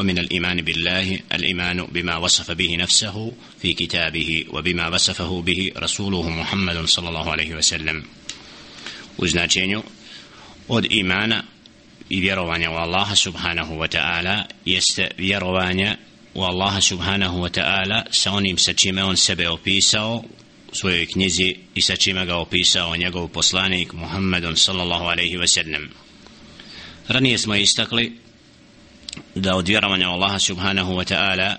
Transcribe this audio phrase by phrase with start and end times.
[0.00, 6.84] ومن الإيمان بالله الإيمان بما وصف به نفسه في كتابه وبما وصفه به رسوله محمد
[6.84, 8.02] صلى الله عليه وسلم
[9.18, 9.82] وزناچenju
[10.68, 11.42] od imana
[12.08, 15.96] i vjerovanja u Allaha subhanahu wa ta'ala jeste vjerovanje
[16.34, 20.24] u Allaha subhanahu wa ta'ala sa onim sa čime on sebe opisao
[20.72, 25.88] u svojoj knjizi i sa čime ga opisao njegov poslanik Muhammedun sallallahu alaihi wa sallam
[27.08, 28.12] ranije smo istakli
[29.34, 31.54] da od vjerovanja Allaha subhanahu wa ta'ala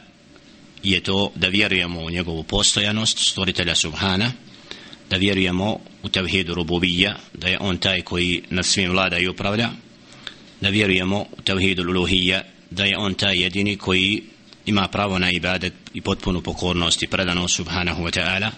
[0.84, 4.32] je to da vjerujemo u njegovu postojanost stvoritelja subhana
[5.10, 9.70] da vjerujemo u tevhidu rububija da je on taj koji nad svim vlada i upravlja
[10.62, 14.24] da vjerujemo u tevhidu luluhija da je on taj jedini koji
[14.66, 18.50] ima pravo na ibadet i potpunu pokornost i predanost subhanahu wa ta'ala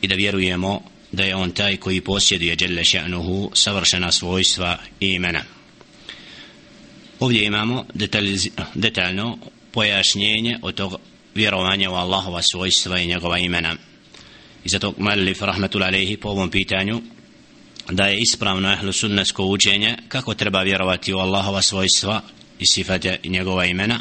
[0.00, 0.82] i da vjerujemo
[1.12, 5.57] da je on taj koji posjeduje djelle še'nuhu savršena svojstva i imena
[7.20, 7.84] ovdje imamo
[8.74, 9.38] detaljno
[9.72, 11.00] pojašnjenje od tog
[11.34, 13.76] vjerovanja u Allahova svojstva i njegova imena.
[14.64, 17.00] I zato Malif Rahmetul Alehi po ovom pitanju
[17.90, 22.22] da je ispravno ehlu sunnesko učenje kako treba vjerovati u Allahova svojstva
[22.58, 24.00] i sifate i njegova imena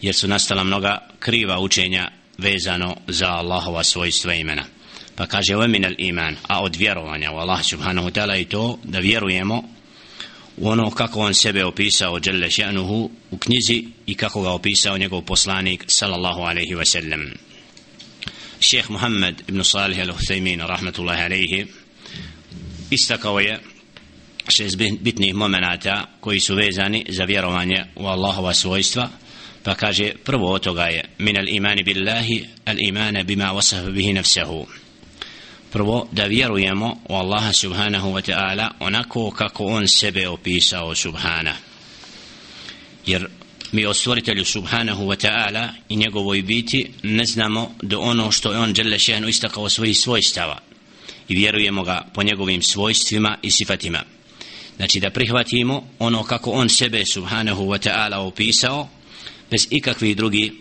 [0.00, 4.64] jer su nastala mnoga kriva učenja vezano za Allahova svojstva imena.
[5.14, 8.98] Pa kaže ovo minel iman a od vjerovanja u Allah subhanahu ta'ala i to da
[8.98, 9.62] vjerujemo
[10.60, 15.84] ono kako on sebe opisao Đelle ša'nuhu u knjizi i kako ga opisao njegov poslanik
[15.86, 17.30] sallallahu alaihi wa sallam
[18.60, 21.66] šeheh Muhammed ibn Salih al-Huthaymin rahmatullahi alaihi
[22.90, 23.60] istakao je
[24.48, 29.10] šest bitnih momenata koji su vezani za vjerovanje u Allahova svojstva
[29.62, 34.12] pa kaže prvo od toga je min al imani billahi al imana bima wasafa bihi
[34.12, 34.66] nafsahu
[35.72, 41.54] prvo da vjerujemo u Allaha subhanahu wa ta'ala onako kako on sebe opisao subhana.
[43.06, 43.28] Jer
[43.72, 48.58] mi o stvoritelju subhanahu wa ta'ala i njegovoj biti ne znamo do ono što je
[48.58, 50.58] on žele šehnu istakao svojih svojstava
[51.28, 54.02] i vjerujemo ga po njegovim svojstvima i sifatima.
[54.76, 58.88] Znači da prihvatimo ono kako on sebe subhanahu wa ta'ala opisao
[59.50, 60.52] bez ikakvih drugih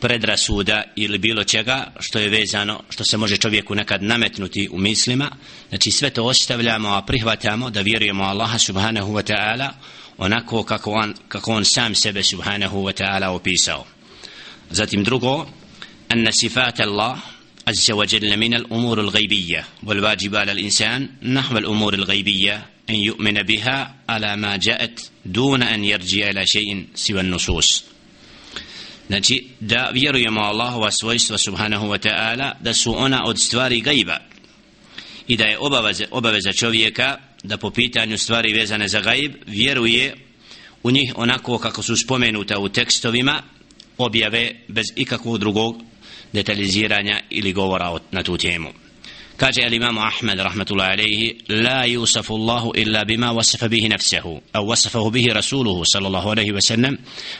[0.00, 5.30] predrasuda ili bilo čega što je vezano što se može čovjeku nekad nametnuti u mislima
[5.68, 9.68] znači sve to ostavljamo a prihvatamo da vjerujemo Allaha subhanahu wa ta'ala
[10.18, 13.84] onako kako on, kako on sam sebe subhanahu wa ta'ala opisao
[14.70, 15.46] zatim drugo
[16.12, 17.16] أن صفات الله
[17.68, 24.36] عز وجل من الأمور الغيبية والواجب على الإنسان نحو الأمور الغيبية أن يؤمن بها على
[24.36, 27.84] ما جاءت دون أن يرجع إلى شيء سوى النصوص
[29.11, 34.17] Znači, da vjerujemo Allahova svojstva subhanahu wa ta'ala, da su ona od stvari gajba.
[35.27, 40.15] I da je obaveza, obaveza čovjeka da po pitanju stvari vezane za gajb, vjeruje
[40.83, 43.41] u njih onako kako su spomenuta u tekstovima,
[43.97, 45.81] objave bez ikakvog drugog
[46.33, 48.69] detaliziranja ili govora na tu temu.
[49.37, 55.11] Kaže al-imam Ahmed rahmetullahi alayhi la yusafu Allahu illa bima wasafa bihi nafsuhu aw wasafahu
[55.11, 56.97] bihi rasuluhu sallallahu alayhi wa sallam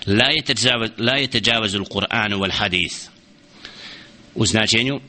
[0.08, 3.10] la yatajawaz la yatajawaz al-Qur'an wal hadith.
[4.36, 5.00] U značenju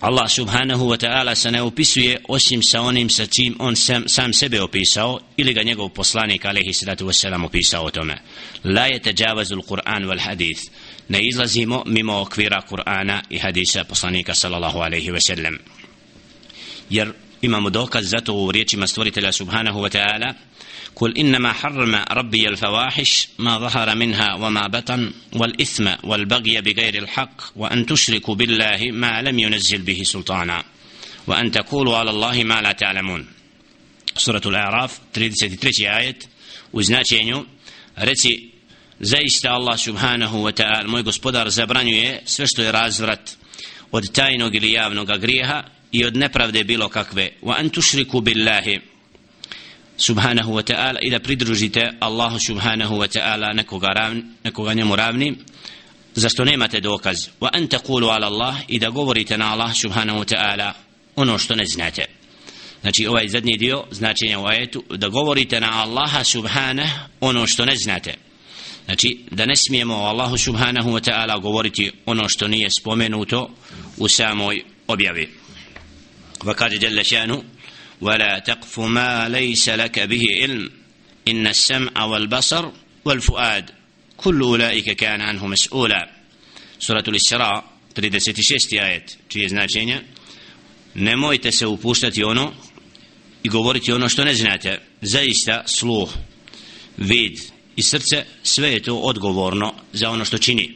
[0.00, 4.32] Allah subhanahu wa ta'ala se ne opisuje osim sa onim sa čim on sam, sam
[4.32, 8.16] sebe opisao ili ga njegov poslanik alaihi salatu wasalam opisao o tome.
[8.64, 10.60] La yatajawaz al-Qur'an wal hadith.
[11.08, 15.58] Ne izlazimo mimo okvira Kur'ana i hadisa poslanika sallallahu alaihi wa sallam
[16.90, 17.12] jer
[17.42, 20.34] imamo dokaz zato u riječima stvoritelja subhanahu wa ta'ala
[20.94, 27.86] قل إنما حرم ربي الفواحش ما ظهر منها وما بطن والإثم والبغي بغير الحق وأن
[27.86, 30.64] تشركوا بالله ما لم ينزل به سلطانا
[31.26, 33.26] وأن تقولوا على الله ما لا تعلمون
[34.16, 36.18] سورة الأعراف 33 آية
[36.72, 37.46] وزناتينيو
[37.96, 38.50] reci
[39.00, 43.36] zaista Allah subhanahu wa ta'ala moj gospodar zabranjuje sve što je razvrat
[43.92, 47.30] od tajnog ili javnog grijeha i od nepravde bilo kakve.
[47.42, 48.80] Wa an tushriku billahi
[49.96, 55.34] subhanahu wa ta'ala i da pridružite Allahu subhanahu wa ta'ala nekoga, ravni, nekoga njemu ravni
[56.14, 57.16] zašto nemate dokaz.
[57.40, 60.72] Wa an taqulu ala Allah i da govorite na Allah subhanahu wa ta'ala
[61.16, 62.04] ono što ne znate.
[62.80, 67.76] Znači ovaj zadnji dio značenja u ajetu da govorite na Allaha subhanahu ono što ne
[67.76, 68.14] znate.
[68.84, 73.50] Znači da ne smijemo Allahu subhanahu wa ta'ala govoriti ono što nije spomenuto
[73.96, 75.43] u samoj objavi.
[76.45, 77.43] وقال جل شانه
[78.01, 80.71] ولا تقف ما ليس لك به علم
[81.27, 82.71] إن السمع والبصر
[83.05, 83.71] والفؤاد
[84.17, 86.09] كل أولئك كان عنه مسؤولا
[86.79, 87.63] سورة الإسراء
[87.95, 88.73] 36.
[88.73, 90.01] آيات čije značenje
[90.95, 92.53] nemojte se upuštati ono
[93.43, 96.09] i govoriti ono što ne znate zaista sluh
[96.97, 97.39] vid
[97.75, 100.75] i srce sve je to odgovorno za ono što čini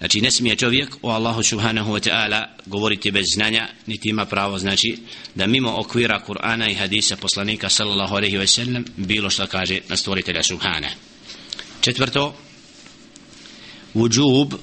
[0.00, 4.58] znači ne smije čovjek o Allahu subhanahu wa ta'ala govoriti bez znanja niti ima pravo
[4.58, 4.98] znači
[5.34, 9.96] da mimo okvira Kur'ana i hadisa poslanika sallallahu alaihi wa sallam bilo što kaže na
[9.96, 10.88] stvoritelja subhana
[11.80, 12.34] četvrto
[13.96, 14.60] وجوب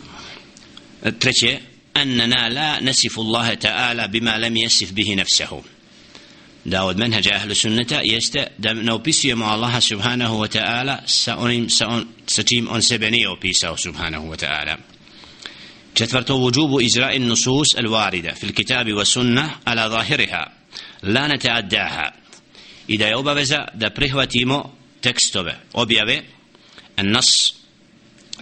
[1.20, 1.60] treće
[1.98, 5.62] أننا لا نصف الله تعالى بما لم يصف به نفسه
[6.66, 11.70] da od menheđa ahlu sunneta jeste da ne opisujemo Allaha subhanahu wa ta'ala sa onim
[11.70, 14.78] sa, on, sa čim on sebe nije opisao subhanahu wa ta'ala
[15.99, 20.45] četvrto vujubu izra'in nusus al-varida fil kitabi wa sunna ala zahiriha.
[21.03, 22.11] La nata'addaha.
[22.89, 26.23] I da je obaveza da prihvatimo tekstove objave
[26.97, 27.55] an nas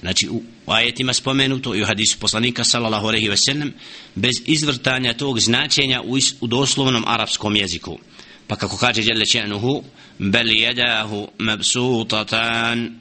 [0.00, 3.74] znači u ajetima spomenuto i u hadisu poslanika sallallahu alaihi ve sellem
[4.14, 7.98] bez izvrtanja tog značenja u, u doslovnom arapskom jeziku.
[8.46, 9.82] Pa kako kaže jelle Čenuhu,
[10.18, 13.00] bel jedahu mabsutatan.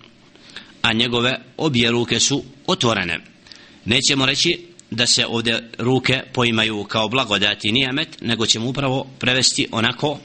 [0.81, 3.34] A njegove obje ruke su otvorene.
[3.85, 4.59] Nećemo reći
[4.91, 10.19] da se ovdje ruke poimaju kao blagodati nijamet nego ćemo upravo prevesti onako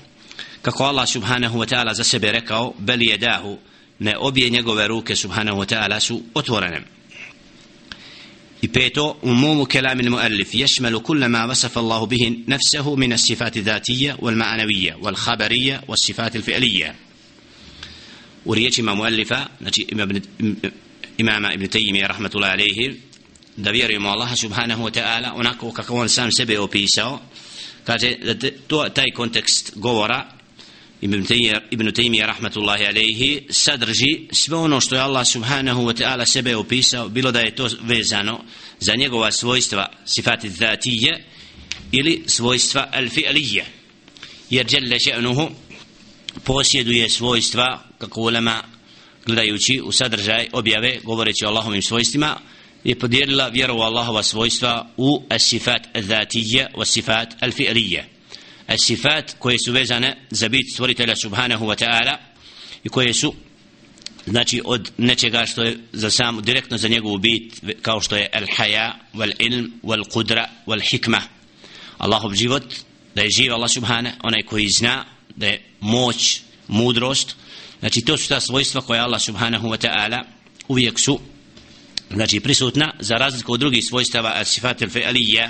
[0.62, 3.58] kako Allah subhanahu wa ta'ala za sebe rekao bel jedahu
[3.98, 6.82] ne obje njegove ruke subhanahu wa ta'ala su otvorene
[8.62, 13.62] i peto umumu kelam il muallif ješmelu kulle ma vasafa Allahu bihi nefsehu min sifati
[13.62, 16.94] dhatija wal ma'anavija wal khabarija wal sifati il fi'lija
[18.44, 19.86] u riječima muallifa znači
[21.18, 23.09] imama ibn Tayyimi rahmatullahi alaihi
[23.56, 27.20] da vjerujemo Allaha subhanahu wa ta'ala onako kako on sam sebe opisao.
[27.84, 30.26] Kaže da to, taj kontekst govora
[31.00, 36.26] Ibn Taymiyyah Ibn Taymiyyah rahmetullahi alayhi sadrži sve ono što je Allah subhanahu wa ta'ala
[36.26, 38.40] sebe opisao bilo da je to vezano
[38.80, 41.24] za njegova svojstva sifati zatije
[41.92, 43.64] ili svojstva al-fi'lije.
[44.50, 45.50] Jer jalla še'nuhu
[46.44, 48.62] posjeduje svojstva kako ulema
[49.26, 52.36] gledajući u sadržaj objave govoreći o Allahovim svojstvima
[52.84, 58.02] je podijelila vjeru u Allahova svojstva u sifat zatije u sifat al-fi'lije
[58.78, 62.16] sifat koje su vezane za bit stvoritelja subhanahu wa ta'ala
[62.84, 63.34] i koje su
[64.26, 68.46] znači od nečega što je za sam direktno za njegovu bit kao što je al
[68.56, 71.22] haya wal ilm wal qudra wal hikma
[71.98, 72.64] Allahov život
[73.14, 75.04] da je živ Allah subhana onaj koji zna
[75.36, 77.36] da je moć mudrost.
[77.80, 80.22] Znači to su ta svojstva koje Allah subhanahu wa ta'ala
[80.68, 81.20] uvijek su
[82.10, 85.48] znači prisutna za razliku od drugih svojstava sifat al fi'aliyya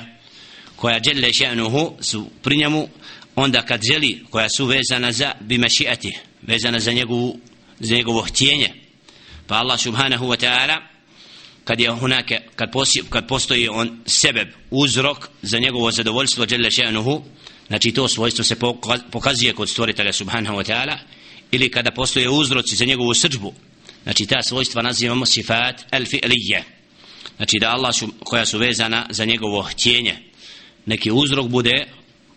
[0.77, 2.89] koja jelle še'nuhu su pri njemu
[3.37, 7.39] onda kad želi koja su vezana za bimašiati vezana za njegovu
[7.81, 8.73] za njegovo htjenje.
[9.47, 10.77] Pa Allah subhanahu wa ta'ala
[11.65, 17.23] kad je hunake kad, posi, kad postoji on sebeb uzrok za njegovo zadovoljstvo jelle še'nuhu
[17.69, 18.57] znači to svojstvo se
[19.11, 20.97] pokazuje kod stvoritelja subhanahu wa ta'ala
[21.51, 23.55] ili kada postoje uzroci za njegovu srđbu
[24.11, 26.63] znači ta svojstva nazivamo sifat al fi'lije
[27.37, 30.17] znači da Allah su, koja su vezana za njegovo htjenje.
[30.87, 31.87] Neki uzrok bude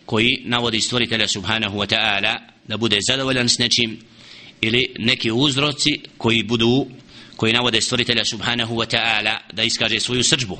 [0.06, 2.36] koji navodi stvoritelja subhanahu wa ta'ala
[2.68, 4.00] da bude zadovoljan s nečim
[4.62, 6.88] ili neki uzroci koji budu
[7.36, 10.60] koji navode stvoritelja subhanahu wa ta'ala da iskaže svoju srđbu.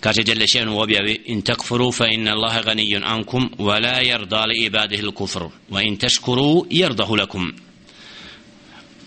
[0.00, 4.46] Kaže jelle še'nu u objavi in takfuru fa inna Allaha ganijun ankum wa la yarda
[4.46, 7.69] li ibadihi l-kufru wa in tashkuru yardahu lakum.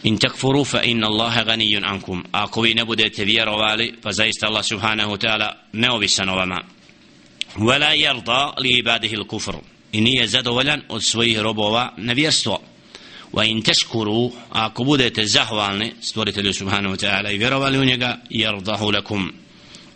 [0.02, 4.64] in takfuru fa inna Allaha ganijun ankum ako vi ne budete vjerovali pa zaista Allah
[4.64, 6.62] subhanahu wa ta'ala neovisan o vama
[7.58, 9.60] ولا يرضى لعباده الكفر
[9.94, 12.58] إني زدولا od svojih robova nevjerstvo
[13.32, 19.32] وإن تشكروا ako budete zahvalni stvoritelju subhanahu wa ta'ala i vjerovali u njega yardahu lakum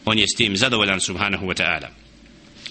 [0.05, 1.89] on je s tim zadovoljan subhanahu wa ta'ala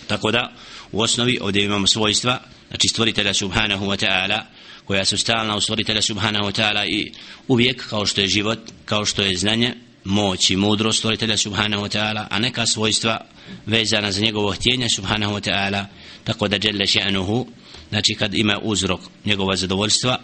[0.07, 0.51] tako da
[0.91, 4.41] u osnovi ovdje imamo svojstva znači stvoritelja subhanahu wa ta'ala
[4.86, 7.12] koja su stalna u stvoritelja subhanahu wa ta'ala i
[7.48, 9.74] uvijek kao što je život kao što je znanje
[10.04, 13.20] moć i mudrost stvoritelja subhanahu wa ta'ala a neka svojstva
[13.66, 15.84] vezana za njegovo htjenje subhanahu wa ta'ala.
[16.24, 17.46] Tako da jelle še'nuhu
[17.88, 20.18] znači kad ima uzrok njegova zadovoljstva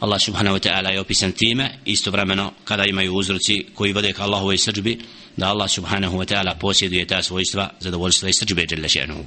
[0.00, 4.58] Allah subhanahu wa ta'ala je opisan time istovremeno kada imaju uzroci koji vode ka Allahove
[4.58, 4.98] srđbi
[5.36, 9.24] da Allah subhanahu wa ta'ala posjeduje ta svojstva zadovoljstva i srđbe jelle še'nuhu.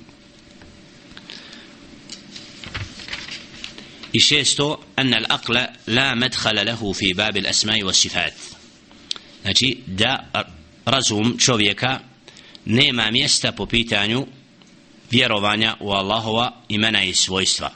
[4.16, 8.34] I šesto anna al-aqla la medhala lahu fi bab al-asma'i wa sifat.
[9.42, 10.32] Znači da
[10.86, 12.00] razum čovjeka
[12.66, 14.28] nema mjesta po pitanju
[15.12, 17.72] vjerovanja u Allahova imena i svojstva.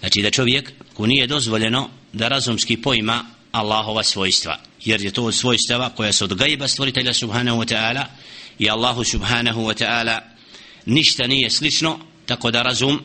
[0.00, 5.34] Znači da čovjek ko nije dozvoljeno da razumski pojma Allahova svojstva jer je to od
[5.34, 8.04] svojstava koja su od gajba stvoritelja subhanahu wa ta'ala
[8.58, 10.18] i Allahu subhanahu wa ta'ala
[10.86, 13.02] ništa nije slično tako da razum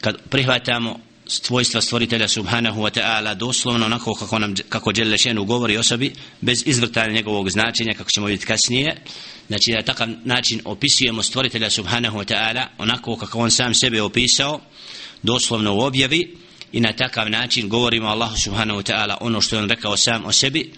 [0.00, 6.12] kad prihvatamo svojstva stvoritelja subhanahu wa ta'ala doslovno onako kako nam kako Đelešenu govori osobi
[6.40, 8.96] bez izvrtanja njegovog značenja kako ćemo vidjeti kasnije.
[9.48, 14.60] Znači da takav način opisujemo stvoritelja subhanahu wa ta'ala onako kako on sam sebe opisao
[15.22, 16.36] doslovno u objavi
[16.72, 20.24] i na takav način govorimo Allahu subhanahu wa ta'ala ono što je on rekao sam
[20.24, 20.72] o sebi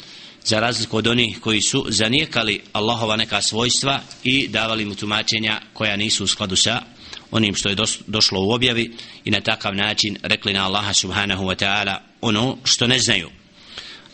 [0.44, 5.96] za razliku od onih koji su zanijekali Allahova neka svojstva i davali mu tumačenja koja
[5.96, 6.82] nisu u skladu sa
[7.30, 8.92] onim što je došlo u objavi
[9.24, 13.30] i na takav način rekli na Allaha subhanahu wa ta'ala ono što ne znaju.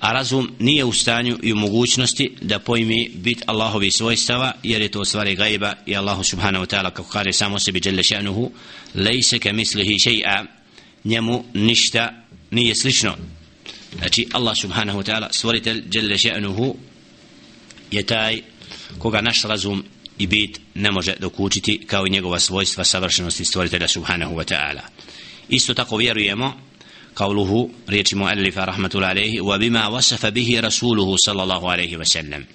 [0.00, 4.88] A razum nije u stanju i u mogućnosti da pojmi bit Allahovi svojstava jer je
[4.88, 8.50] to stvari gajba i Allahu subhanahu wa ta'ala kako kaže samo sebi jelle šanuhu
[8.94, 10.44] lejse ke mislihi še'a
[11.04, 13.16] njemu ništa nije slično.
[13.98, 16.76] Znači Allah subhanahu wa ta'ala stvoritelj jelle šanuhu
[17.90, 18.42] je taj
[18.98, 19.84] koga naš razum
[20.17, 24.81] i bit ne može dokučiti kao i njegova svojstva savršenosti stvoritelja subhanahu wa ta'ala
[25.49, 26.53] isto tako vjerujemo
[27.15, 32.45] قوله ريتي مؤلف رحمة الله عليه وبما وصف به رسوله صلى الله عليه وسلم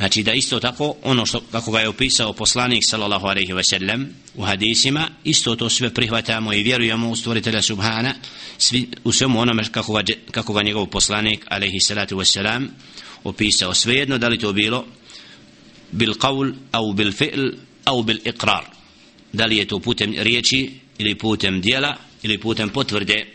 [0.00, 4.14] Znači da isto tako ono što kako ga je opisao poslanik sallallahu alejhi ve sellem
[4.34, 8.14] u hadisima isto to sve prihvatamo i vjerujemo u stvoritelja subhana
[8.58, 12.68] svi u svemu onome kako ga, kako ga njegov poslanik alejhi salatu vesselam
[13.24, 14.86] opisao svejedno da li to bilo
[15.91, 18.65] bil qaul au bil fi'l au bil iqrar.
[19.33, 23.25] Da li je to putem riječi ili putem dijela ili putem potvrde?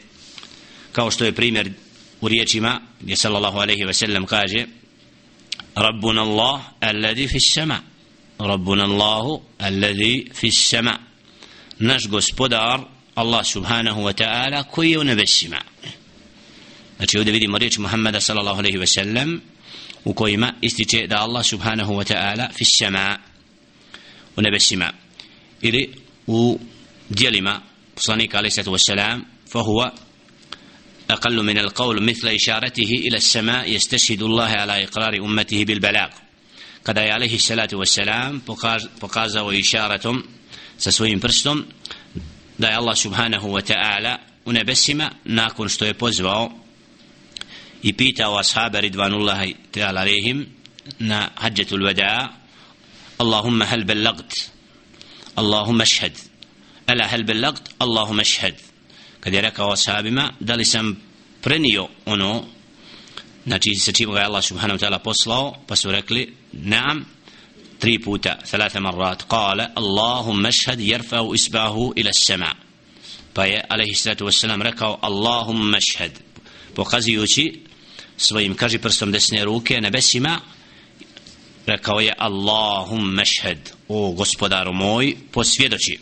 [0.92, 1.72] Kao što je primjer
[2.20, 4.66] u riječima gdje sallallahu alaihi ve sellem kaže
[5.74, 7.80] Rabbuna Allah alladhi fi sama.
[8.38, 10.98] Rabbuna Allah alladhi fi sama.
[11.78, 12.80] Naš gospodar
[13.14, 15.60] Allah subhanahu wa ta'ala koji je u nebesima.
[16.96, 19.40] Znači ovdje vidimo riječ Muhammada sallallahu alaihi ve sellem
[20.05, 23.17] u kojima ističe da Allah subhanahu wa ta'ala fi sama
[24.35, 24.91] u nebesima
[25.61, 25.93] ili
[26.27, 26.59] u
[27.09, 27.61] dijelima
[27.95, 29.91] poslanika alaihi sallatu wa salam fahuwa
[31.11, 36.09] أقل من القول مثل إشارته إلى السماء يستشهد الله على إقرار أمته بالبلاغ
[36.85, 38.41] قد عليه الصلاة والسلام
[38.99, 40.23] pokazao išaratom
[40.77, 41.65] sa svojim prstom
[42.57, 46.51] da je Allah subhanahu wa ta'ala u nebesima nakon što je pozvao
[47.82, 50.46] i pitao ashaba ridvanullahi ta'ala rehim
[50.98, 52.32] na hađetul vada
[53.18, 54.50] Allahumma hal belagt
[55.36, 56.16] Allahumma šhed
[56.86, 58.54] ala hal belagt Allahumma šhed
[59.20, 60.96] kad je rekao ashabima da li sam
[61.42, 62.44] prenio ono
[63.46, 67.04] znači sa čim ga je Allah subhanahu wa ta'ala poslao pa su rekli naam
[67.78, 69.22] tri puta thalatha marrat.
[69.28, 72.54] Kale Allahumma šhed jerfau isbahu ila sama
[73.34, 76.12] pa je alaihi sallatu wassalam rekao Allahumma šhed
[76.74, 77.69] pokazujući
[78.20, 80.40] svojim kaži prstom desne ruke nebesima
[81.66, 85.98] rekao je Allahum mešhed o gospodaru moj posvjedoči.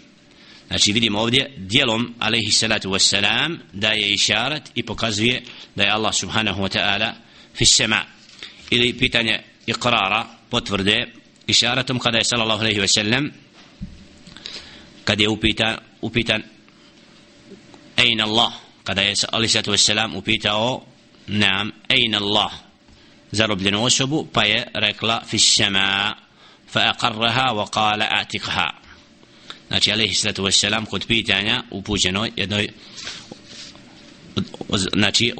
[0.68, 5.42] Znači vidimo ovdje dijelom alaihi salatu wassalam da je išarat i pokazuje
[5.74, 7.12] da je Allah subhanahu wa ta'ala
[7.54, 8.04] fi sema
[8.70, 11.06] ili pitanje iqrara potvrde
[11.46, 13.30] išaratom kada je sallallahu alaihi wasallam
[15.04, 16.42] kad je upitan, upitan
[17.96, 18.52] ejna Allah?
[18.84, 20.87] Kada je alaihi salatu wassalam upitao
[21.28, 22.52] nam ejna Allah?
[23.32, 26.14] Zarobljenu osobu pa je rekla fi sema
[26.70, 28.70] fa aqarraha wa qala atiqha
[29.68, 32.68] znači alaihi sallatu wassalam kod pitanja upućeno jednoj
[34.96, 35.32] znači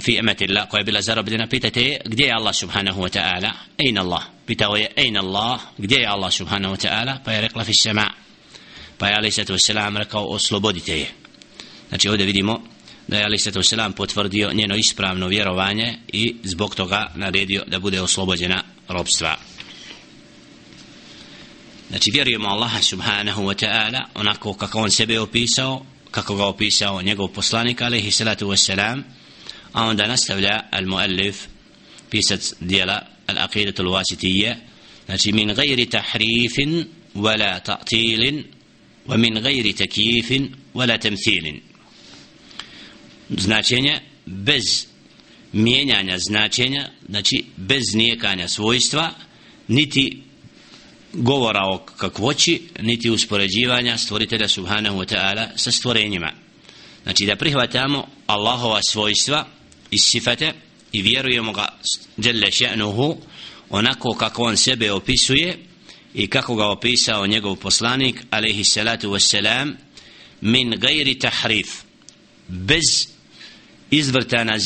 [0.00, 3.52] fi emati Allah koja je bila zarobljena pitate gdje je Allah subhanahu wa ta'ala?
[3.78, 4.22] Ejn Allah.
[4.46, 7.18] Pitao je ejn Allah gdje je Allah subhanahu wa ta'ala?
[7.24, 8.10] Pa je rekla fi sama
[8.98, 11.06] pa je alaihi sallatu wassalam rekao oslobodite je.
[11.88, 12.62] Znači ovdje vidimo
[13.08, 18.62] da je alaihi Selam potvrdio njeno ispravno vjerovanje i zbog toga naredio da bude oslobođena
[18.88, 19.36] robstva
[21.88, 27.28] znači vjerujemo Allaha subhanahu wa ta'ala onako kako on sebe opisao kako ga opisao njegov
[27.28, 29.02] poslanik alaihi salatu wassalam
[29.72, 31.46] a onda nastavlja al muallif
[32.10, 34.54] pisac dijela al-aqidatul wasitije
[35.06, 38.44] znači min gajri tahrifin wala ta'tilin
[39.06, 41.69] wa min gajri takifin wala temthilin
[43.38, 44.86] značenje bez
[45.52, 49.10] mijenjanja značenja znači bez nijekanja svojstva
[49.68, 50.22] niti
[51.12, 56.32] govora o kakvoći niti uspoređivanja stvoritelja subhanahu wa ta'ala sa stvorenjima.
[57.02, 59.46] Znači da prihvatamo Allahova svojstva
[59.90, 60.52] i sifate
[60.92, 61.68] i vjerujemo ga
[62.16, 63.16] djelle še'nuhu
[63.70, 65.58] onako kako on sebe opisuje
[66.14, 69.72] i kako ga opisao njegov poslanik alaihi salatu wassalam
[70.40, 71.68] min gajri tahrif
[72.48, 73.08] bez
[73.90, 74.58] izvrtana,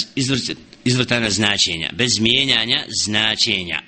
[0.85, 3.83] izvrtana značenja bez mijenjanja značenja.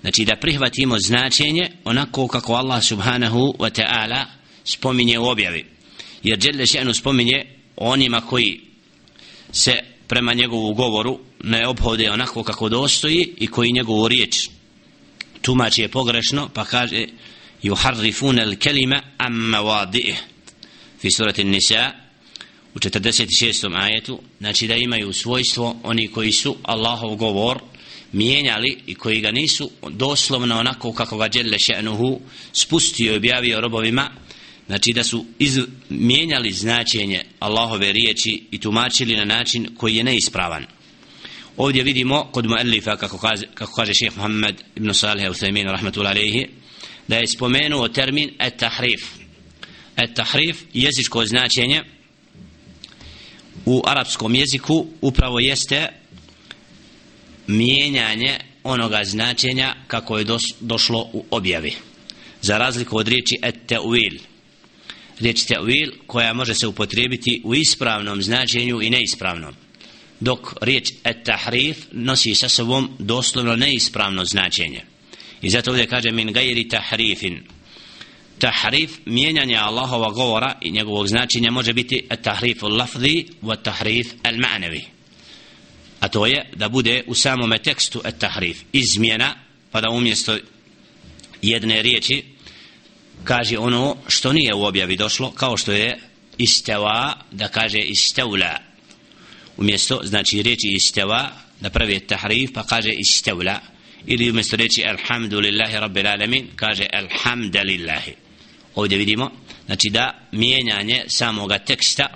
[0.00, 4.24] Znači da prihvatimo značenje onako kako Allah subhanahu wa ta'ala
[4.64, 5.66] spominje u objavi.
[6.22, 7.44] Jer Đelle še'nu spominje
[7.76, 8.60] onima koji
[9.52, 9.78] se
[10.08, 14.48] prema njegovu govoru ne obhode onako kako dostoji i koji njegovu riječ
[15.42, 17.06] tumači je pogrešno pa kaže
[17.62, 20.14] juharrifuna al kelima amma mawadi'ih
[21.00, 22.03] fi surati nisa
[22.74, 23.82] u 46.
[23.82, 27.58] ajetu znači da imaju svojstvo oni koji su Allahov govor
[28.12, 32.18] mijenjali i koji ga nisu doslovno onako kako ga Đelle še'nuhu
[32.52, 34.10] spustio i objavio robovima
[34.66, 40.66] znači da su iz, mijenjali značenje Allahove riječi i tumačili na način koji je neispravan
[41.56, 46.46] ovdje vidimo kod muallifa kako kaže, kako kaže šeheh Muhammed ibn Salih al-Thaymin rahmatullahi alaihi
[47.08, 49.02] da je spomenuo termin et-tahrif
[49.96, 51.82] et-tahrif jezičko značenje
[53.66, 55.88] u arapskom jeziku upravo jeste
[57.46, 60.26] mijenjanje onoga značenja kako je
[60.60, 61.72] došlo u objavi.
[62.42, 64.20] Za razliku od riječi et-ta'wil
[65.20, 69.54] riječ ta'wil koja može se upotrijebiti u ispravnom značenju i neispravnom.
[70.20, 74.80] Dok riječ et-tahrif nosi sa sobom doslovno neispravno značenje.
[75.42, 77.42] I zato ovdje kaže min gajri tahrifin
[78.38, 84.82] tahrif mijenjanje Allahova govora i njegovog značenja može biti tahrif lafzi wa tahrif al-ma'navi
[86.00, 89.34] a to je da bude u samom tekstu et-tahrif izmjena
[89.70, 90.38] pa da umjesto
[91.42, 92.24] jedne riječi
[93.24, 96.00] kaže ono što nije u objavi došlo kao što je
[96.38, 98.58] isteva da kaže istevla.
[99.56, 103.60] Umjesto znači riječi isteva da pravi tahrif pa kaže istevla.
[104.06, 108.12] Ili umjesto riječi alhamdulillahi rabbil alamin kaže alhamdulillahi
[108.74, 109.30] ovdje vidimo
[109.66, 112.06] znači da mijenjanje samoga teksta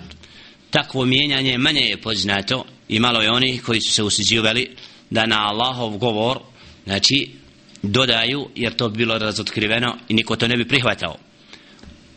[0.70, 4.76] takvo mijenjanje manje je poznato i malo je onih koji su se usiđivali
[5.10, 6.38] da na Allahov govor
[6.84, 7.28] znači
[7.82, 11.16] dodaju jer to bi bilo razotkriveno i niko to ne bi prihvatao.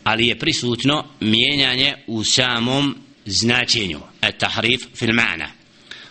[0.04, 5.48] Ali je prisutno mijenjanje u samom značenju et tahrif fil ma'na.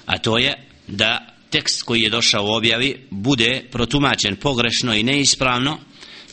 [0.06, 0.54] A to je
[0.86, 5.78] da tekst koji je došao u objavi bude protumačen pogrešno i neispravno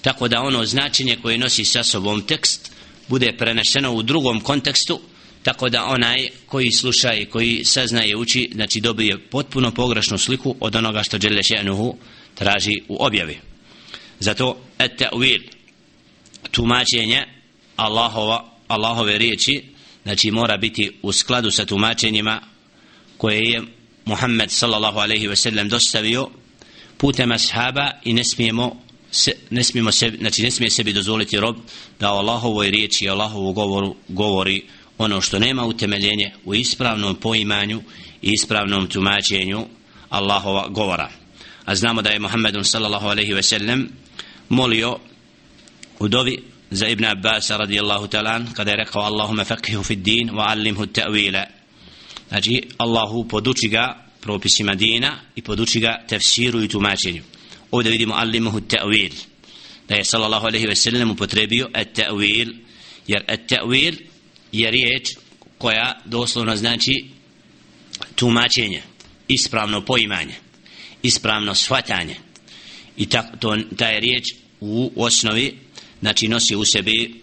[0.08, 2.72] tako da ono značenje koje nosi sa sobom tekst
[3.08, 5.00] bude prenešeno u drugom kontekstu
[5.44, 10.76] tako da onaj koji sluša i koji saznaje uči znači dobije potpuno pogrešnu sliku od
[10.76, 11.96] onoga što Đele Še'nuhu
[12.36, 13.38] traži u objavi.
[14.20, 15.42] Zato et ta'wil
[16.52, 17.26] tumačenje
[17.76, 19.64] Allahova, Allahove riječi
[20.04, 22.42] znači mora biti u skladu sa tumačenjima
[23.18, 23.62] koje je
[24.06, 26.30] Muhammed sallallahu alaihi ve sellem dostavio
[26.98, 31.56] putem ashaba i ne smijemo se, ne smijemo sebi, znači ne smije sebi dozvoliti rob
[32.00, 34.64] da o Allahovoj riječi i Allahovu govoru govori
[34.98, 37.82] ono što nema utemeljenje u ispravnom poimanju
[38.22, 39.66] i ispravnom tumačenju
[40.10, 41.10] Allahova govora.
[41.66, 43.90] A znamo da je Muhammedun sallallahu alaihi ve sellem
[44.50, 44.98] molio
[46.00, 50.46] u dovi za Ibn Abbas radijallahu talan kada je rekao Allahuma faqihu fid din wa
[50.48, 51.46] allimhu ta'wila.
[52.30, 57.24] Znači Allahu poduči ga propisima dina i poduči ga tefsiru i tumačenju
[57.72, 59.14] ovdje vidimo alimahu ta'wil.
[59.90, 62.56] Da je sallallahu alaihi ve sellem upotrebio at ta'wil
[63.08, 63.96] jer at ta'wil
[64.52, 65.10] je riječ
[65.58, 67.06] koja doslovno znači
[68.16, 68.84] tumačenje
[69.28, 70.48] ispravno poimanje
[71.04, 72.16] ispravno shvatanje.
[72.98, 74.24] I ta, to, ta je riječ
[74.60, 75.58] u osnovi
[76.00, 77.22] znači nosi u sebi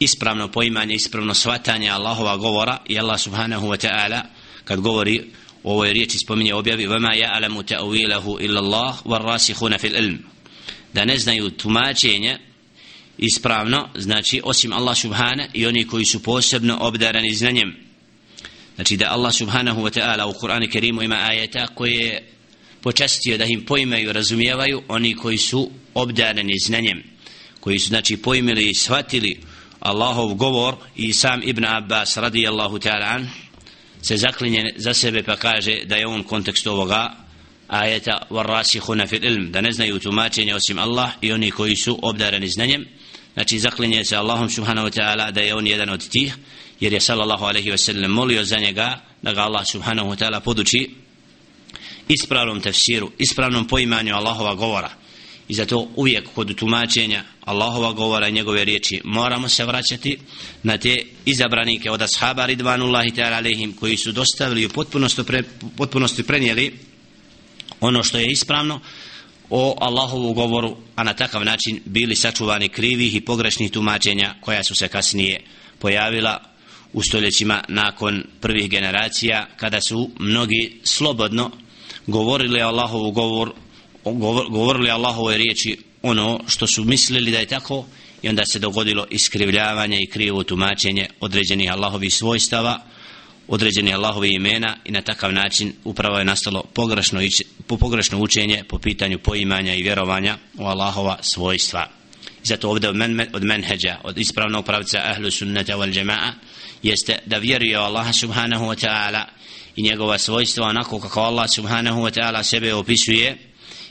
[0.00, 4.22] ispravno poimanje, ispravno shvatanje Allahova govora i Allah subhanahu wa ta'ala
[4.64, 5.30] kad govori
[5.68, 9.22] o ovoj riječi spominje objavi vama ja alamu ta'uilahu illa Allah var
[9.80, 10.18] fil ilm.
[10.92, 12.38] Da ne znaju tumačenje
[13.18, 17.76] ispravno znači osim Allah subhana i oni koji su posebno obdarani znanjem.
[18.74, 22.22] Znači da Allah subhanahu wa ta'ala u Kur'anu Kerimu ima ajeta koje
[22.80, 27.02] počastio da im poimaju razumijevaju oni koji su obdarani znanjem
[27.60, 29.40] koji su znači pojmili i shvatili
[29.80, 33.47] Allahov govor i sam Ibn Abbas radijallahu ta'ala anhu
[34.02, 37.14] se zaklinje za sebe pa kaže da je on kontekst ovoga
[37.68, 42.48] ajeta warasihuna fil ilm da ne znaju tumačenje osim Allah i oni koji su obdareni
[42.48, 42.86] znanjem.
[43.34, 46.34] Znači zaklinje se Allahom subhanahu wa ta'ala da je on jedan od tih
[46.80, 50.40] jer je sallallahu alaihi wa sallam molio za njega da ga Allah subhanahu wa ta'ala
[50.40, 50.90] poduči
[52.08, 54.90] ispravnom tefsiru ispravnom poimanju Allahova govora
[55.48, 60.18] i zato uvijek kod tumačenja Allahova govora i njegove riječi moramo se vraćati
[60.62, 65.42] na te izabranike od ashaba ridvanullahi ta'ala alehim koji su dostavili u potpunosti, pre,
[65.76, 66.78] potpunosti prenijeli
[67.80, 68.80] ono što je ispravno
[69.50, 74.74] o Allahovu govoru a na takav način bili sačuvani krivih i pogrešnih tumačenja koja su
[74.74, 75.40] se kasnije
[75.78, 76.40] pojavila
[76.92, 81.50] u stoljećima nakon prvih generacija kada su mnogi slobodno
[82.06, 83.52] govorili Allahovu govor
[84.50, 87.86] govorili Allahove riječi ono što su mislili da je tako
[88.22, 92.80] i onda se dogodilo iskrivljavanje i krivo tumačenje određenih Allahovih svojstava
[93.48, 97.20] određenih Allahovih imena i na takav način upravo je nastalo pogrešno,
[97.66, 101.88] pogrešno učenje po pitanju poimanja i vjerovanja u Allahova svojstva.
[102.42, 106.32] Zato ovdje od, men, od menheđa, od ispravnog pravca ahlu sunnata wal jama'a,
[106.82, 109.24] jeste da vjeruje u Allaha subhanahu wa ta'ala
[109.76, 113.38] i njegova svojstva onako kako Allah subhanahu wa ta'ala sebe opisuje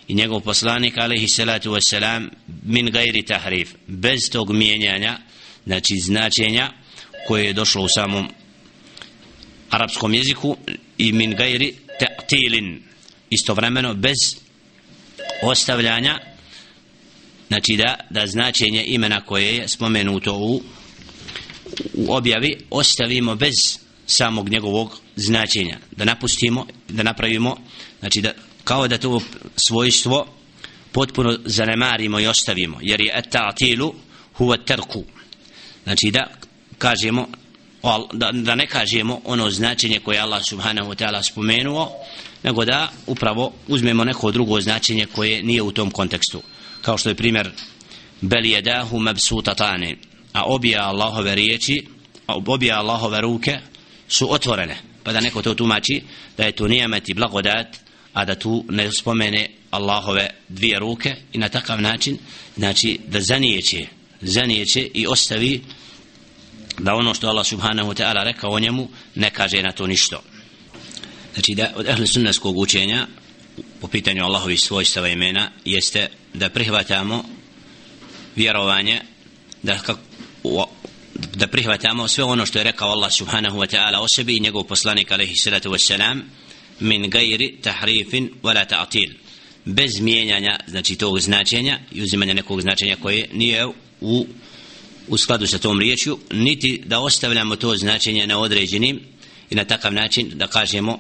[0.08, 2.30] i njegov poslanik alaihi salatu wasalam
[2.64, 3.74] min gajri tahrif.
[3.88, 5.18] Bez tog mijenjanja
[5.66, 6.72] znači značenja
[7.28, 8.30] koje je došlo u samom
[9.70, 10.58] arapskom jeziku
[10.98, 12.80] i min gajri ta'tilin.
[13.30, 14.18] Istovremeno bez
[15.44, 16.20] ostavljanja
[17.48, 20.62] znači da, da značenje imena koje je spomenuto u,
[21.94, 23.56] u objavi ostavimo bez
[24.06, 25.78] samog njegovog značenja.
[25.92, 27.58] Da napustimo, da napravimo
[28.00, 28.34] znači da,
[28.68, 29.22] kao da to
[29.68, 30.28] svojstvo
[30.92, 33.94] potpuno zanemarimo i ostavimo jer je ta'tilu
[34.38, 35.04] huwa tarku
[35.84, 36.28] znači da
[36.78, 37.28] kažemo
[38.14, 41.92] da, da ne kažemo ono značenje koje Allah subhanahu wa ta'ala spomenuo
[42.44, 46.42] nego da upravo uzmemo neko drugo značenje koje nije u tom kontekstu.
[46.82, 47.52] Kao što je primjer
[48.22, 49.98] bel jedahu mabsutatani
[50.34, 51.88] a obje Allahove riječi
[52.28, 53.60] a obje Allahove ruke
[54.08, 54.78] su otvorene.
[55.04, 56.04] Pa da neko to tumači
[56.38, 61.38] da je to nijemet i blagodat a da tu ne spomene Allahove dvije ruke i
[61.38, 62.18] na takav način
[62.56, 63.88] znači da zanijeće
[64.22, 65.62] zanijeće i ostavi
[66.78, 70.22] da ono što Allah subhanahu wa ta'ala rekao o njemu ne kaže na to ništo
[71.34, 73.08] znači da od ehli sunneskog učenja
[73.82, 77.24] po pitanju Allahovi svojstava imena jeste da prihvatamo
[78.36, 79.02] vjerovanje
[79.64, 79.98] da kak,
[81.36, 84.64] da prihvatamo sve ono što je rekao Allah subhanahu wa ta'ala o sebi i njegov
[84.64, 86.24] poslanik alaihi salatu wa salam
[86.80, 89.14] min gajri tahrifin wala ta'til.
[89.66, 93.66] Bez mijenjanja znači tog značenja i uzimanja nekog značenja koje nije
[94.02, 94.28] u
[95.08, 99.00] u skladu sa tom riječju niti da ostavljamo to značenje na određenim
[99.50, 101.00] i na takav način da kažemo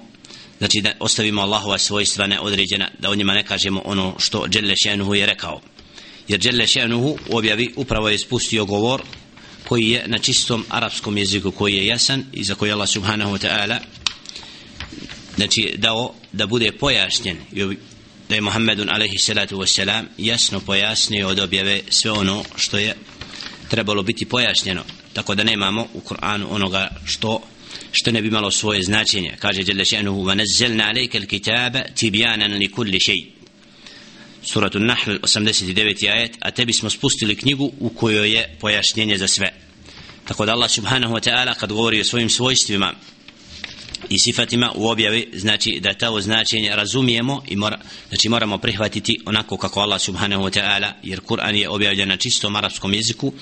[0.57, 5.15] znači da ostavimo Allahova svojstva neodređena da o njima ne kažemo ono što Đelle Šenuhu
[5.15, 5.61] je rekao.
[6.27, 9.01] Jer Đelle Šenuhu u objavi upravo je spustio govor
[9.67, 13.47] koji je na čistom arapskom jeziku koji je jasan i za koji Allah subhanahu wa
[13.47, 13.79] ta'ala
[15.37, 17.37] znači dao da bude pojašnjen
[18.29, 22.95] da je Muhammedun alaihi salatu wa jasno pojasnio od objave sve ono što je
[23.69, 24.83] trebalo biti pojašnjeno.
[25.13, 27.41] Tako da nemamo u Kur'anu onoga što
[27.91, 29.35] što ne bi malo svoje značenje.
[29.39, 33.25] Kaže Jalla še'nuhu wa nazzalna alejka al-kitaba tibyanan li kulli shay.
[34.43, 36.09] Suratu Nahl 89.
[36.11, 39.53] ajet a tebi smo spustili knjigu u kojoj je pojašnjenje za sve.
[40.27, 42.93] Tako da Allah subhanahu wa ta'ala kad govori o svojim svojstvima
[44.09, 47.79] i sifatima u objavi znači da to značenje razumijemo i mora,
[48.09, 52.55] znači moramo prihvatiti onako kako Allah subhanahu wa ta'ala jer Kur'an je objavljen na čistom
[52.55, 53.33] arapskom jeziku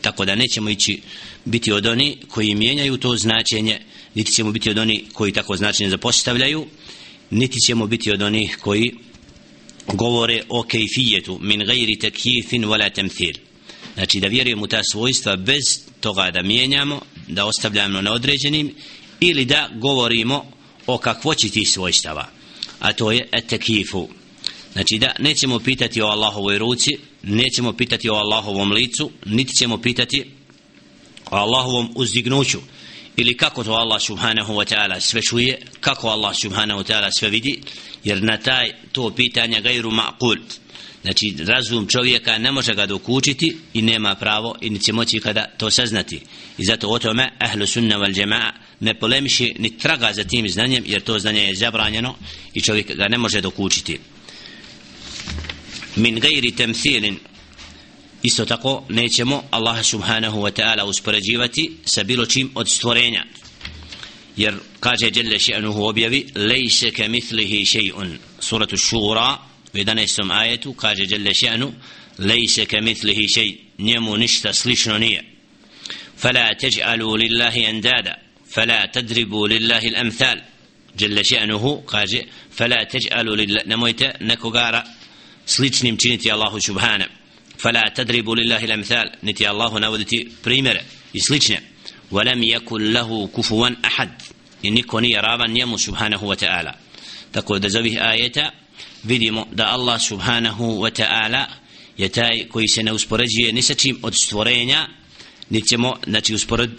[0.00, 1.02] tako da nećemo ići
[1.44, 3.80] biti od oni koji mijenjaju to značenje
[4.14, 6.66] niti ćemo biti od oni koji tako značenje zapostavljaju
[7.30, 8.94] niti ćemo biti od onih koji
[9.86, 13.34] govore o kejfijetu min gajri tekifin wala temthil.
[13.94, 15.62] Znači da vjerujemo ta svojstva bez
[16.00, 18.74] toga da mijenjamo da ostavljamo na određenim
[19.30, 20.44] ili da govorimo
[20.86, 22.28] o kakvoći tih svojstava
[22.84, 24.08] a to je etekifu.
[24.72, 30.24] Znači da nećemo pitati o Allahovoj ruci nećemo pitati o Allahovom licu niti ćemo pitati
[31.30, 32.58] o Allahovom uzdignuću
[33.16, 37.30] ili kako to Allah subhanahu wa ta'ala sve čuje kako Allah subhanahu wa ta'ala sve
[37.30, 37.60] vidi
[38.04, 40.38] jer na taj to pitanje gajru ma'kul
[41.02, 45.70] znači razum čovjeka ne može ga dokučiti i nema pravo i neće moći kada to
[45.70, 46.20] saznati.
[46.58, 48.50] I zato o tome ahlu sunna wal jama'a
[48.83, 52.15] ne polemiši ni traga za tim znanjem jer to znanje je zabranjeno
[52.53, 53.99] i čovjek ga ne može dokučiti
[55.95, 57.17] min gajri temthilin
[58.23, 63.25] isto tako nećemo Allah subhanahu wa ta'ala uspoređivati sa bilo čim od stvorenja
[64.37, 69.37] jer kaže Jelle še'nuhu objavi lejse ke mithlihi še'un suratu šura
[69.73, 70.31] u 11.
[70.31, 71.71] ajetu kaže Jelle še'nu
[72.17, 75.23] lejse ke mithlihi še'un njemu ništa slično nije
[76.19, 78.15] فلا تجعلوا لله اندادا
[78.53, 80.41] فلا تدربوا لله الامثال
[80.97, 84.83] جل شانه قال فلا تجعلوا لله نمويت نكوغارا
[85.49, 87.05] sličnim činiti Allahu subhana
[87.57, 91.59] fala tadribu lillahi lamthal niti Allahu navoditi primere i slične
[92.11, 94.09] ولم يكن له كفوا أحد
[94.63, 96.73] i niko nije ravan njemu subhanahu wa ta'ala
[97.31, 98.51] tako da za ovih ajeta
[99.03, 101.45] vidimo da Allah subhanahu wa ta'ala
[101.97, 104.87] je taj koji se ne uspoređuje ni sa čim od stvorenja
[105.50, 106.34] niti ćemo znači,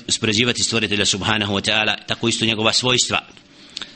[0.08, 3.22] uspoređivati stvoritelja subhanahu wa ta'ala tako isto njegova svojstva.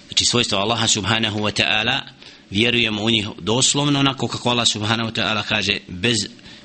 [0.08, 2.00] Znači svojstva Allaha subhanahu wa ta'ala
[2.50, 6.18] vjerujemo u njih doslovno onako kako Allah subhanahu wa ta'ala kaže bez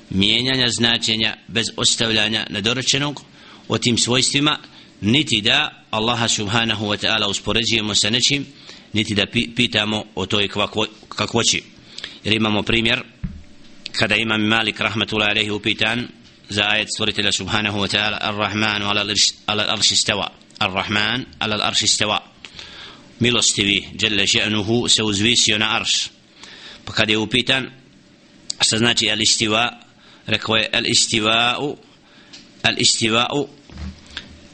[0.09, 3.21] mijenjanja značenja bez ostavljanja nedorečenog
[3.67, 4.59] o tim svojstvima
[5.01, 8.45] niti da Allaha subhanahu wa ta'ala uspoređujemo sa nečim
[8.93, 10.47] niti da pitamo o toj
[11.09, 11.63] kakvoći.
[12.23, 13.03] Jer imamo primjer
[13.91, 16.07] kada imam Malik rahmatullahi alaihi upitan
[16.49, 19.01] زايد سورة الله سبحانه وتعالى الرحمن على
[19.49, 20.29] الأرش استوى
[20.61, 22.19] الرحمن على الأرش استوى
[23.19, 26.09] milostivi dželle še'nuhu se uzvisio na arš
[26.85, 27.69] pa kada je upitan
[28.61, 29.79] šta znači al istiva
[30.25, 31.75] rekao je al istiva'u
[32.63, 33.47] al istiva'u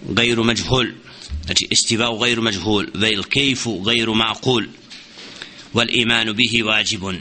[0.09, 0.87] gajru međhul
[1.45, 4.65] znači istiva'u gajru međhul vel kejfu gajru ma'kul
[5.73, 7.17] wal imanu bihi vađibun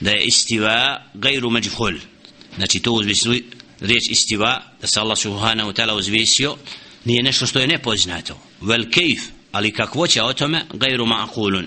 [0.00, 1.94] da je istiva gajru međhul
[2.56, 2.92] znači to
[3.82, 6.56] riječ istiva da se Allah subhanahu wa ta'ala uzvisio
[7.04, 8.38] nije nešto što je nepoznato.
[8.60, 11.66] Vel kejf ali kakvo će o tome gajru ma'akulun.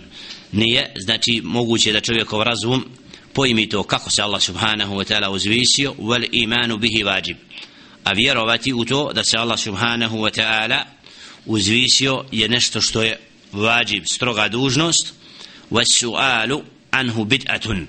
[0.52, 2.86] nije znači moguće da čovjekov razum
[3.34, 7.38] pojmi to kako se Allah subhanahu wa ta'ala uzvisio vel imanu bihi vađib
[8.04, 10.84] a vjerovati u to da se Allah subhanahu wa ta'ala
[11.46, 13.20] uzvisio je nešto što je
[13.52, 15.14] vađib stroga dužnost
[15.72, 17.86] was su'alu anhu bid'atun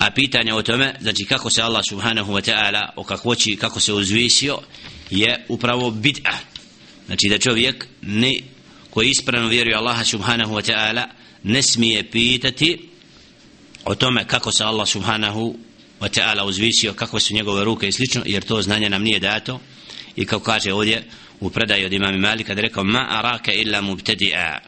[0.00, 3.92] a pitanje o tome znači kako se Allah subhanahu wa ta'ala o kakvoći kako se
[3.92, 4.58] uzvisio
[5.10, 6.34] je upravo bid'a
[7.06, 8.34] znači da čovjek ne
[8.90, 11.04] koji ispravno vjeruje Allaha subhanahu wa ta'ala
[11.42, 12.88] ne smije pitati
[13.84, 15.56] o tome kako se Allah subhanahu
[16.00, 19.60] wa ta'ala uzvisio kako su njegove ruke i slično jer to znanje nam nije dato.
[20.16, 21.02] I kao kaže ovdje
[21.40, 24.58] u predaju od imami Malika da rekao ma araka illa mubtadi'a.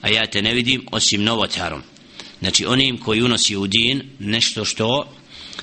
[0.00, 1.82] A ja te ne vidim osim novotarom
[2.40, 5.14] znači onim koji unosi u din nešto što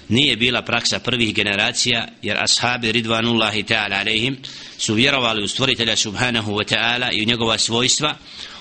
[0.09, 4.37] nije bila praksa prvih generacija jer ashabi ridvanullahi ta'ala alaihim
[4.77, 8.15] su vjerovali u stvoritelja subhanahu wa ta'ala i u njegova svojstva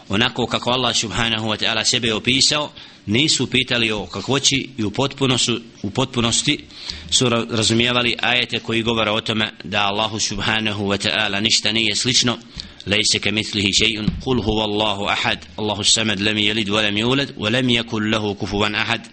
[0.09, 2.73] onako kako Allah subhanahu wa ta'ala sebe opisao
[3.07, 6.64] nisu pitali o kakvoći i u potpunosti, u potpunosti
[7.11, 12.38] su razumijevali ajete koji govore o tome da Allahu subhanahu wa ta'ala ništa nije slično
[12.87, 18.11] ليس كمثله شيء قل هو الله أحد الله السمد لم يلد ولم يولد ولم يكن
[18.11, 19.07] له كفوا أحد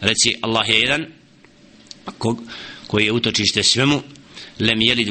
[0.00, 1.06] reci Allah je jedan
[2.86, 4.02] koji je utočište svemu
[4.60, 5.08] lem jelid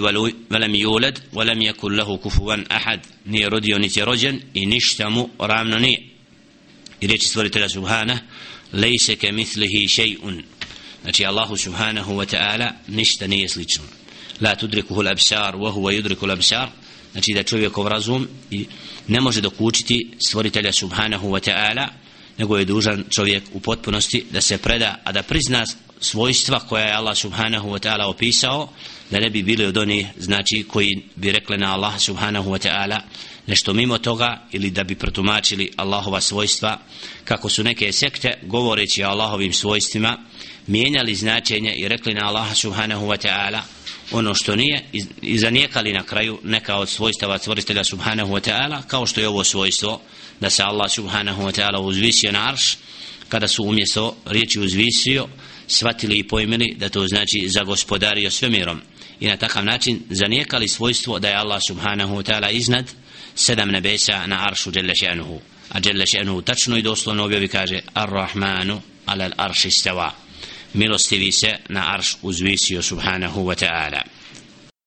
[0.49, 5.29] velem julad velem jekul lehu kufuvan ahad nije rodio niti je rođen i ništa mu
[5.39, 6.03] ravno nije
[7.01, 8.19] i reči stvoritelja subhana
[8.73, 10.43] lejse ke mislihi šejun
[11.03, 13.83] znači Allahu subhanahu wa ta'ala ništa nije slično
[14.41, 16.67] la tudrikuhu l'absar wa huwa yudriku l'absar
[17.11, 18.65] znači da čovjekov razum i
[19.07, 21.87] ne može dokučiti stvoritelja subhanahu wa ta'ala
[22.37, 25.65] nego je dužan čovjek u potpunosti da se preda a da prizna
[25.99, 28.69] svojstva koja je Allah subhanahu wa ta'ala opisao
[29.11, 32.99] da ne bi bili od onih znači koji bi rekli na Allah subhanahu wa ta'ala
[33.47, 36.79] nešto mimo toga ili da bi protumačili Allahova svojstva
[37.23, 40.17] kako su neke sekte govoreći o Allahovim svojstvima
[40.67, 43.61] mijenjali značenje i rekli na Allah subhanahu wa ta'ala
[44.11, 44.83] ono što nije
[45.21, 49.43] i zanijekali na kraju neka od svojstava stvoritelja subhanahu wa ta'ala kao što je ovo
[49.43, 50.01] svojstvo
[50.39, 52.77] da se Allah subhanahu wa ta'ala uzvisio na arš
[53.29, 55.27] kada su umjesto riječi uzvisio
[55.69, 58.81] shvatili i pojmili da to znači za gospodario svemirom.
[59.19, 62.85] I na takav način zanijekali svojstvo da je Allah subhanahu wa ta'ala iznad
[63.35, 65.39] sedam nebesa na aršu djelle še'nuhu.
[65.69, 70.11] A djelle še'nuhu tačno i doslovno objavi kaže ar-Rahmanu ala al-arši stava
[70.73, 74.01] milostivi se na arš uzvisio subhanahu wa ta'ala.